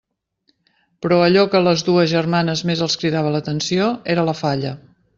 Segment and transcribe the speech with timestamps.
[1.05, 4.77] Però allò que a les dues germanes més els cridava l'atenció era la falla.